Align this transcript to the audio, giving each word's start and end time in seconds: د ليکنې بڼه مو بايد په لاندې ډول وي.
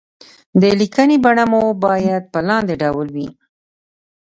د 0.61 0.63
ليکنې 0.79 1.17
بڼه 1.25 1.45
مو 1.51 1.61
بايد 1.83 2.23
په 2.33 2.39
لاندې 2.47 2.73
ډول 2.81 3.07
وي. 3.15 3.27